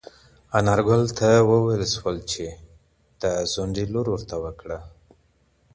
[0.57, 2.45] انارګل ته وویل شول چې
[3.21, 4.79] د ځونډي لور ورته وکړه.